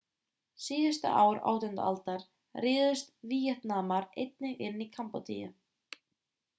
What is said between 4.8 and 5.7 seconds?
í kambódíu